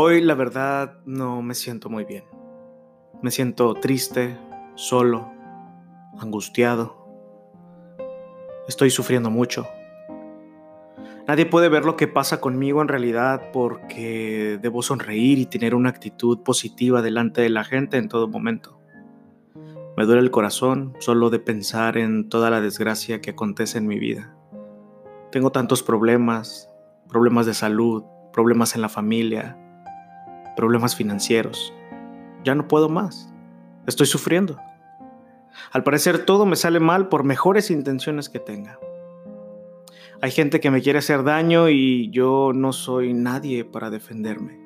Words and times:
Hoy 0.00 0.20
la 0.20 0.36
verdad 0.36 1.00
no 1.06 1.42
me 1.42 1.54
siento 1.54 1.90
muy 1.90 2.04
bien. 2.04 2.22
Me 3.20 3.32
siento 3.32 3.74
triste, 3.74 4.38
solo, 4.76 5.28
angustiado. 6.20 7.04
Estoy 8.68 8.90
sufriendo 8.90 9.28
mucho. 9.28 9.66
Nadie 11.26 11.46
puede 11.46 11.68
ver 11.68 11.84
lo 11.84 11.96
que 11.96 12.06
pasa 12.06 12.40
conmigo 12.40 12.80
en 12.80 12.86
realidad 12.86 13.50
porque 13.52 14.60
debo 14.62 14.82
sonreír 14.82 15.40
y 15.40 15.46
tener 15.46 15.74
una 15.74 15.90
actitud 15.90 16.44
positiva 16.44 17.02
delante 17.02 17.40
de 17.40 17.50
la 17.50 17.64
gente 17.64 17.96
en 17.96 18.08
todo 18.08 18.28
momento. 18.28 18.78
Me 19.96 20.04
duele 20.04 20.22
el 20.22 20.30
corazón 20.30 20.94
solo 21.00 21.28
de 21.28 21.40
pensar 21.40 21.98
en 21.98 22.28
toda 22.28 22.50
la 22.50 22.60
desgracia 22.60 23.20
que 23.20 23.30
acontece 23.30 23.78
en 23.78 23.88
mi 23.88 23.98
vida. 23.98 24.32
Tengo 25.32 25.50
tantos 25.50 25.82
problemas, 25.82 26.70
problemas 27.08 27.46
de 27.46 27.54
salud, 27.54 28.04
problemas 28.32 28.76
en 28.76 28.82
la 28.82 28.88
familia, 28.88 29.58
problemas 30.58 30.96
financieros. 30.96 31.72
Ya 32.42 32.56
no 32.56 32.66
puedo 32.66 32.88
más. 32.88 33.32
Estoy 33.86 34.08
sufriendo. 34.08 34.58
Al 35.70 35.84
parecer 35.84 36.24
todo 36.24 36.46
me 36.46 36.56
sale 36.56 36.80
mal 36.80 37.08
por 37.08 37.22
mejores 37.22 37.70
intenciones 37.70 38.28
que 38.28 38.40
tenga. 38.40 38.76
Hay 40.20 40.32
gente 40.32 40.58
que 40.58 40.72
me 40.72 40.82
quiere 40.82 40.98
hacer 40.98 41.22
daño 41.22 41.68
y 41.68 42.10
yo 42.10 42.50
no 42.52 42.72
soy 42.72 43.14
nadie 43.14 43.64
para 43.64 43.88
defenderme. 43.88 44.58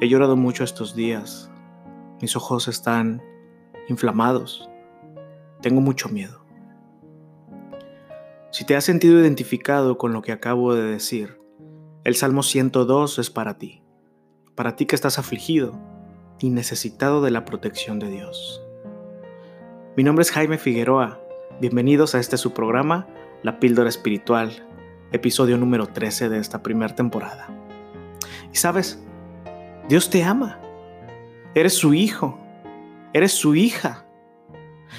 He 0.00 0.08
llorado 0.08 0.36
mucho 0.36 0.64
estos 0.64 0.96
días. 0.96 1.50
Mis 2.22 2.34
ojos 2.34 2.66
están 2.66 3.22
inflamados. 3.90 4.70
Tengo 5.60 5.82
mucho 5.82 6.08
miedo. 6.08 6.46
Si 8.52 8.64
te 8.64 8.74
has 8.74 8.84
sentido 8.84 9.20
identificado 9.20 9.98
con 9.98 10.14
lo 10.14 10.22
que 10.22 10.32
acabo 10.32 10.74
de 10.74 10.84
decir, 10.84 11.38
el 12.04 12.14
Salmo 12.14 12.42
102 12.42 13.18
es 13.18 13.28
para 13.28 13.58
ti 13.58 13.82
para 14.56 14.74
ti 14.74 14.86
que 14.86 14.96
estás 14.96 15.18
afligido 15.18 15.78
y 16.40 16.48
necesitado 16.48 17.20
de 17.20 17.30
la 17.30 17.44
protección 17.44 17.98
de 17.98 18.10
Dios. 18.10 18.62
Mi 19.96 20.02
nombre 20.02 20.22
es 20.22 20.30
Jaime 20.30 20.56
Figueroa. 20.56 21.20
Bienvenidos 21.60 22.14
a 22.14 22.20
este 22.20 22.38
su 22.38 22.52
programa, 22.52 23.06
La 23.42 23.60
Píldora 23.60 23.90
Espiritual, 23.90 24.66
episodio 25.12 25.58
número 25.58 25.86
13 25.86 26.30
de 26.30 26.38
esta 26.38 26.62
primera 26.62 26.94
temporada. 26.94 27.48
Y 28.50 28.56
sabes, 28.56 29.02
Dios 29.90 30.08
te 30.08 30.24
ama. 30.24 30.58
Eres 31.54 31.74
su 31.74 31.92
hijo. 31.92 32.38
Eres 33.12 33.32
su 33.32 33.54
hija. 33.54 34.06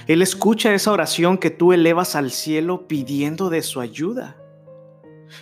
Él 0.06 0.22
escucha 0.22 0.74
esa 0.74 0.92
oración 0.92 1.40
que 1.40 1.50
tú 1.50 1.74
elevas 1.74 2.16
al 2.16 2.30
cielo 2.30 2.88
pidiendo 2.88 3.50
de 3.50 3.64
su 3.64 3.82
ayuda. 3.82 4.38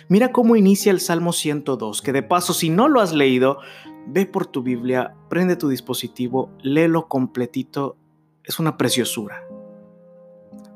Mira 0.08 0.32
cómo 0.32 0.56
inicia 0.56 0.90
el 0.90 1.00
Salmo 1.00 1.32
102, 1.32 2.00
que 2.00 2.12
de 2.12 2.22
paso 2.22 2.54
si 2.54 2.70
no 2.70 2.88
lo 2.88 3.00
has 3.00 3.12
leído, 3.12 3.60
ve 4.06 4.26
por 4.26 4.46
tu 4.46 4.62
Biblia, 4.62 5.14
prende 5.28 5.56
tu 5.56 5.68
dispositivo, 5.68 6.50
léelo 6.62 7.08
completito, 7.08 7.96
es 8.44 8.58
una 8.58 8.76
preciosura. 8.76 9.42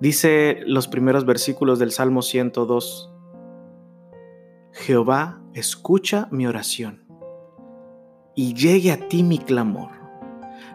Dice 0.01 0.61
los 0.67 0.89
primeros 0.89 1.25
versículos 1.25 1.79
del 1.79 1.93
Salmo 1.93 2.23
102, 2.23 3.13
Jehová, 4.73 5.41
escucha 5.53 6.29
mi 6.31 6.47
oración 6.47 7.05
y 8.35 8.55
llegue 8.55 8.93
a 8.93 9.09
ti 9.09 9.23
mi 9.23 9.39
clamor. 9.39 9.91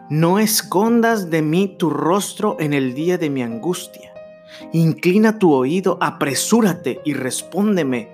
No 0.08 0.38
escondas 0.38 1.30
de 1.30 1.42
mí 1.42 1.74
tu 1.78 1.90
rostro 1.90 2.56
en 2.60 2.72
el 2.72 2.94
día 2.94 3.18
de 3.18 3.28
mi 3.28 3.42
angustia. 3.42 4.12
Inclina 4.72 5.38
tu 5.38 5.52
oído, 5.52 5.98
apresúrate 6.00 7.00
y 7.04 7.14
respóndeme 7.14 8.08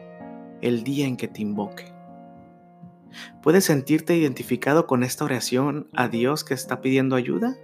el 0.63 0.83
día 0.85 1.07
en 1.07 1.17
que 1.17 1.29
te 1.29 1.43
invoque. 1.43 1.92
¿Puedes 3.43 3.65
sentirte 3.65 4.17
identificado 4.17 4.87
con 4.87 5.03
esta 5.03 5.25
oración 5.25 5.89
a 5.95 6.09
Dios 6.09 6.45
que 6.45 6.55
está 6.55 6.81
pidiendo 6.81 7.17
ayuda? 7.17 7.57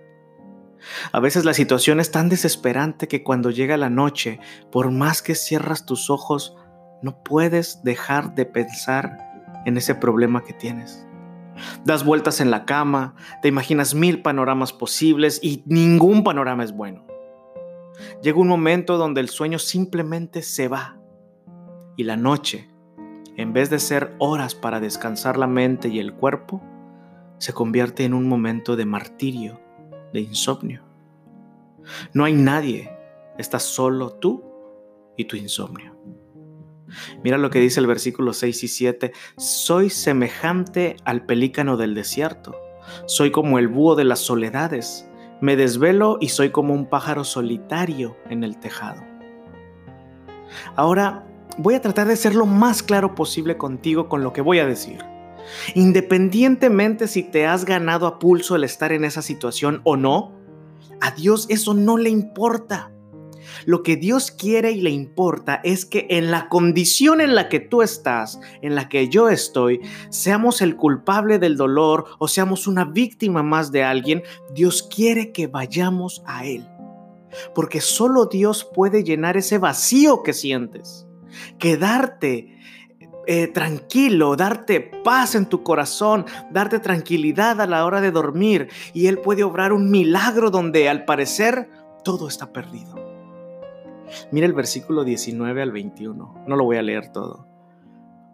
A 1.12 1.20
veces 1.20 1.44
la 1.44 1.54
situación 1.54 2.00
es 2.00 2.10
tan 2.10 2.28
desesperante 2.28 3.08
que 3.08 3.22
cuando 3.22 3.50
llega 3.50 3.76
la 3.76 3.90
noche, 3.90 4.38
por 4.70 4.90
más 4.90 5.22
que 5.22 5.34
cierras 5.34 5.86
tus 5.86 6.10
ojos, 6.10 6.56
no 7.02 7.22
puedes 7.22 7.82
dejar 7.82 8.34
de 8.34 8.46
pensar 8.46 9.18
en 9.64 9.76
ese 9.76 9.94
problema 9.94 10.44
que 10.44 10.52
tienes. 10.52 11.06
Das 11.84 12.04
vueltas 12.04 12.40
en 12.40 12.50
la 12.50 12.64
cama, 12.64 13.14
te 13.42 13.48
imaginas 13.48 13.94
mil 13.94 14.22
panoramas 14.22 14.72
posibles 14.72 15.40
y 15.42 15.62
ningún 15.66 16.22
panorama 16.22 16.64
es 16.64 16.72
bueno. 16.72 17.04
Llega 18.22 18.38
un 18.38 18.48
momento 18.48 18.96
donde 18.96 19.20
el 19.20 19.28
sueño 19.28 19.58
simplemente 19.58 20.42
se 20.42 20.68
va 20.68 21.00
y 21.96 22.04
la 22.04 22.16
noche 22.16 22.68
en 23.38 23.52
vez 23.52 23.70
de 23.70 23.78
ser 23.78 24.16
horas 24.18 24.56
para 24.56 24.80
descansar 24.80 25.38
la 25.38 25.46
mente 25.46 25.88
y 25.88 26.00
el 26.00 26.12
cuerpo, 26.12 26.60
se 27.38 27.52
convierte 27.52 28.04
en 28.04 28.12
un 28.12 28.28
momento 28.28 28.74
de 28.74 28.84
martirio, 28.84 29.60
de 30.12 30.20
insomnio. 30.20 30.82
No 32.12 32.24
hay 32.24 32.34
nadie, 32.34 32.90
estás 33.38 33.62
solo 33.62 34.10
tú 34.10 34.44
y 35.16 35.26
tu 35.26 35.36
insomnio. 35.36 35.96
Mira 37.22 37.38
lo 37.38 37.50
que 37.50 37.60
dice 37.60 37.78
el 37.78 37.86
versículo 37.86 38.32
6 38.32 38.64
y 38.64 38.68
7. 38.68 39.12
Soy 39.36 39.88
semejante 39.88 40.96
al 41.04 41.24
pelícano 41.24 41.76
del 41.76 41.94
desierto. 41.94 42.56
Soy 43.06 43.30
como 43.30 43.60
el 43.60 43.68
búho 43.68 43.94
de 43.94 44.04
las 44.04 44.18
soledades. 44.18 45.08
Me 45.40 45.54
desvelo 45.54 46.18
y 46.20 46.30
soy 46.30 46.50
como 46.50 46.74
un 46.74 46.86
pájaro 46.86 47.22
solitario 47.22 48.16
en 48.30 48.42
el 48.42 48.58
tejado. 48.58 49.04
Ahora, 50.74 51.27
voy 51.58 51.74
a 51.74 51.82
tratar 51.82 52.06
de 52.06 52.16
ser 52.16 52.34
lo 52.34 52.46
más 52.46 52.82
claro 52.82 53.14
posible 53.14 53.58
contigo 53.58 54.08
con 54.08 54.22
lo 54.22 54.32
que 54.32 54.40
voy 54.40 54.60
a 54.60 54.66
decir. 54.66 54.98
Independientemente 55.74 57.08
si 57.08 57.22
te 57.22 57.46
has 57.46 57.64
ganado 57.64 58.06
a 58.06 58.18
pulso 58.18 58.56
el 58.56 58.64
estar 58.64 58.92
en 58.92 59.04
esa 59.04 59.22
situación 59.22 59.80
o 59.84 59.96
no, 59.96 60.32
a 61.00 61.10
Dios 61.10 61.46
eso 61.50 61.74
no 61.74 61.98
le 61.98 62.10
importa. 62.10 62.92
Lo 63.64 63.82
que 63.82 63.96
Dios 63.96 64.30
quiere 64.30 64.72
y 64.72 64.82
le 64.82 64.90
importa 64.90 65.60
es 65.64 65.84
que 65.84 66.06
en 66.10 66.30
la 66.30 66.48
condición 66.48 67.20
en 67.20 67.34
la 67.34 67.48
que 67.48 67.60
tú 67.60 67.82
estás, 67.82 68.38
en 68.62 68.74
la 68.74 68.88
que 68.88 69.08
yo 69.08 69.28
estoy, 69.28 69.80
seamos 70.10 70.60
el 70.60 70.76
culpable 70.76 71.38
del 71.38 71.56
dolor 71.56 72.04
o 72.18 72.28
seamos 72.28 72.66
una 72.66 72.84
víctima 72.84 73.42
más 73.42 73.72
de 73.72 73.84
alguien, 73.84 74.22
Dios 74.54 74.82
quiere 74.82 75.32
que 75.32 75.46
vayamos 75.46 76.22
a 76.26 76.46
Él. 76.46 76.68
Porque 77.54 77.80
solo 77.80 78.26
Dios 78.26 78.68
puede 78.74 79.02
llenar 79.02 79.36
ese 79.36 79.58
vacío 79.58 80.22
que 80.22 80.34
sientes 80.34 81.07
quedarte 81.58 82.58
eh, 83.26 83.48
tranquilo, 83.48 84.36
darte 84.36 84.80
paz 84.80 85.34
en 85.34 85.46
tu 85.46 85.62
corazón, 85.62 86.24
darte 86.50 86.78
tranquilidad 86.78 87.60
a 87.60 87.66
la 87.66 87.84
hora 87.84 88.00
de 88.00 88.10
dormir. 88.10 88.68
Y 88.94 89.06
Él 89.06 89.18
puede 89.18 89.44
obrar 89.44 89.72
un 89.72 89.90
milagro 89.90 90.50
donde 90.50 90.88
al 90.88 91.04
parecer 91.04 91.68
todo 92.04 92.28
está 92.28 92.52
perdido. 92.52 92.94
Mira 94.30 94.46
el 94.46 94.54
versículo 94.54 95.04
19 95.04 95.60
al 95.60 95.72
21. 95.72 96.44
No 96.46 96.56
lo 96.56 96.64
voy 96.64 96.78
a 96.78 96.82
leer 96.82 97.12
todo. 97.12 97.47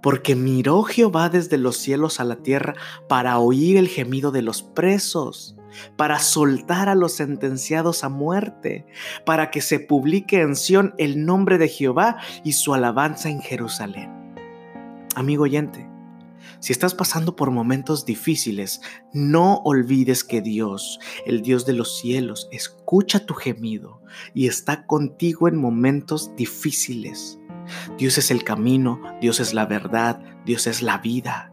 Porque 0.05 0.37
miró 0.37 0.83
Jehová 0.85 1.31
desde 1.31 1.59
los 1.59 1.79
cielos 1.79 2.21
a 2.21 2.25
la 2.25 2.37
tierra 2.37 2.75
para 3.09 3.39
oír 3.39 3.79
el 3.79 3.89
gemido 3.89 4.31
de 4.31 4.43
los 4.43 4.63
presos 4.63 5.57
para 5.97 6.19
soltar 6.19 6.89
a 6.89 6.95
los 6.95 7.15
sentenciados 7.15 8.05
a 8.05 8.09
muerte, 8.09 8.87
para 9.25 9.51
que 9.51 9.61
se 9.61 9.81
publique 9.81 10.41
en 10.41 10.55
Sión 10.55 10.95
el 10.99 11.25
nombre 11.25 11.59
de 11.59 11.69
Jehová 11.69 12.19
y 12.45 12.53
su 12.53 12.75
alabanza 12.75 13.29
en 13.29 13.41
Jerusalén. 13.41 14.11
Amigo 15.17 15.45
oyente, 15.45 15.89
si 16.61 16.73
estás 16.73 16.95
pasando 16.95 17.37
por 17.37 17.51
momentos 17.51 18.05
difíciles, 18.05 18.81
no 19.13 19.57
olvides 19.65 20.25
que 20.25 20.41
Dios, 20.41 20.99
el 21.27 21.43
Dios 21.43 21.67
de 21.67 21.73
los 21.73 21.99
cielos, 21.99 22.49
escucha 22.53 23.27
tu 23.27 23.35
gemido 23.35 24.01
y 24.33 24.47
está 24.47 24.87
contigo 24.87 25.49
en 25.49 25.57
momentos 25.57 26.35
difíciles. 26.37 27.39
Dios 27.99 28.19
es 28.19 28.31
el 28.31 28.45
camino, 28.45 29.01
Dios 29.21 29.41
es 29.41 29.55
la 29.55 29.67
verdad, 29.67 30.21
Dios 30.45 30.67
es 30.67 30.83
la 30.83 30.99
vida. 30.99 31.53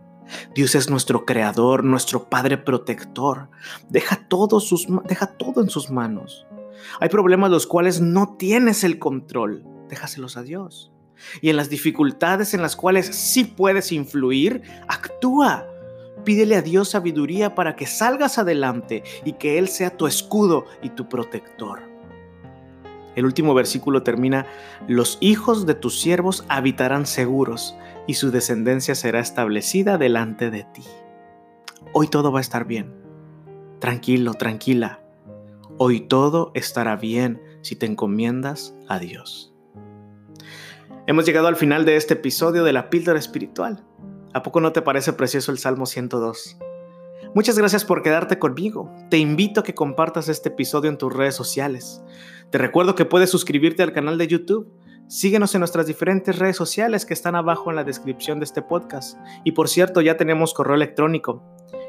Dios 0.55 0.75
es 0.75 0.89
nuestro 0.89 1.25
creador, 1.25 1.83
nuestro 1.83 2.29
Padre 2.29 2.57
protector. 2.57 3.49
Deja 3.89 4.27
todo, 4.27 4.59
sus, 4.59 4.87
deja 5.07 5.27
todo 5.27 5.61
en 5.61 5.69
sus 5.69 5.89
manos. 5.89 6.45
Hay 6.99 7.09
problemas 7.09 7.51
los 7.51 7.67
cuales 7.67 8.01
no 8.01 8.35
tienes 8.37 8.83
el 8.83 8.99
control. 8.99 9.65
Déjaselos 9.89 10.37
a 10.37 10.43
Dios. 10.43 10.91
Y 11.41 11.49
en 11.49 11.57
las 11.57 11.69
dificultades 11.69 12.53
en 12.53 12.61
las 12.61 12.75
cuales 12.75 13.07
sí 13.07 13.43
puedes 13.43 13.91
influir, 13.91 14.63
actúa. 14.87 15.67
Pídele 16.23 16.55
a 16.55 16.61
Dios 16.61 16.89
sabiduría 16.89 17.55
para 17.55 17.75
que 17.75 17.87
salgas 17.87 18.37
adelante 18.37 19.03
y 19.25 19.33
que 19.33 19.57
Él 19.57 19.67
sea 19.67 19.97
tu 19.97 20.07
escudo 20.07 20.65
y 20.81 20.89
tu 20.89 21.09
protector. 21.09 21.90
El 23.15 23.25
último 23.25 23.53
versículo 23.53 24.03
termina, 24.03 24.45
los 24.87 25.17
hijos 25.19 25.65
de 25.65 25.75
tus 25.75 25.99
siervos 25.99 26.45
habitarán 26.47 27.05
seguros 27.05 27.75
y 28.07 28.13
su 28.15 28.31
descendencia 28.31 28.95
será 28.95 29.19
establecida 29.19 29.97
delante 29.97 30.49
de 30.49 30.63
ti. 30.63 30.83
Hoy 31.93 32.07
todo 32.07 32.31
va 32.31 32.39
a 32.39 32.41
estar 32.41 32.65
bien. 32.65 32.93
Tranquilo, 33.79 34.33
tranquila. 34.33 35.01
Hoy 35.77 36.01
todo 36.01 36.51
estará 36.53 36.95
bien 36.95 37.41
si 37.61 37.75
te 37.75 37.85
encomiendas 37.85 38.75
a 38.87 38.99
Dios. 38.99 39.53
Hemos 41.07 41.25
llegado 41.25 41.47
al 41.47 41.55
final 41.55 41.83
de 41.83 41.97
este 41.97 42.13
episodio 42.13 42.63
de 42.63 42.73
la 42.73 42.89
píldora 42.89 43.19
espiritual. 43.19 43.83
¿A 44.33 44.43
poco 44.43 44.61
no 44.61 44.71
te 44.71 44.81
parece 44.81 45.13
precioso 45.13 45.51
el 45.51 45.57
Salmo 45.57 45.85
102? 45.85 46.57
Muchas 47.33 47.57
gracias 47.57 47.85
por 47.85 48.03
quedarte 48.03 48.37
conmigo. 48.39 48.93
Te 49.09 49.17
invito 49.17 49.61
a 49.61 49.63
que 49.63 49.73
compartas 49.73 50.27
este 50.27 50.49
episodio 50.49 50.89
en 50.89 50.97
tus 50.97 51.13
redes 51.13 51.33
sociales. 51.33 52.03
Te 52.49 52.57
recuerdo 52.57 52.93
que 52.93 53.05
puedes 53.05 53.29
suscribirte 53.29 53.83
al 53.83 53.93
canal 53.93 54.17
de 54.17 54.27
YouTube. 54.27 54.69
Síguenos 55.07 55.55
en 55.55 55.59
nuestras 55.59 55.87
diferentes 55.87 56.37
redes 56.37 56.57
sociales 56.57 57.05
que 57.05 57.13
están 57.13 57.35
abajo 57.35 57.69
en 57.69 57.77
la 57.77 57.85
descripción 57.85 58.39
de 58.39 58.45
este 58.45 58.61
podcast. 58.61 59.17
Y 59.45 59.53
por 59.53 59.69
cierto, 59.69 60.01
ya 60.01 60.17
tenemos 60.17 60.53
correo 60.53 60.75
electrónico. 60.75 61.41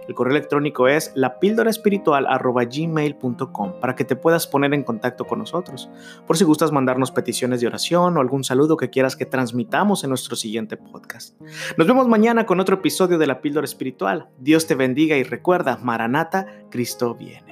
El 0.08 0.14
correo 0.14 0.32
electrónico 0.32 0.88
es 0.88 1.12
lapíldoraespiritual.gmail.com 1.14 3.72
para 3.80 3.94
que 3.94 4.04
te 4.04 4.16
puedas 4.16 4.46
poner 4.46 4.74
en 4.74 4.82
contacto 4.82 5.26
con 5.26 5.38
nosotros. 5.38 5.88
Por 6.26 6.36
si 6.36 6.44
gustas 6.44 6.72
mandarnos 6.72 7.10
peticiones 7.10 7.60
de 7.60 7.66
oración 7.66 8.16
o 8.16 8.20
algún 8.20 8.44
saludo 8.44 8.76
que 8.76 8.90
quieras 8.90 9.16
que 9.16 9.26
transmitamos 9.26 10.04
en 10.04 10.10
nuestro 10.10 10.36
siguiente 10.36 10.76
podcast. 10.76 11.40
Nos 11.76 11.86
vemos 11.86 12.08
mañana 12.08 12.46
con 12.46 12.60
otro 12.60 12.76
episodio 12.76 13.18
de 13.18 13.26
La 13.26 13.40
Píldora 13.40 13.64
Espiritual. 13.64 14.28
Dios 14.38 14.66
te 14.66 14.74
bendiga 14.74 15.16
y 15.16 15.22
recuerda, 15.22 15.78
Maranata, 15.82 16.46
Cristo 16.70 17.14
viene. 17.14 17.51